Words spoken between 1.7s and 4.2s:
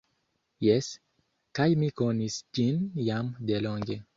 mi konis ĝin jam delonge.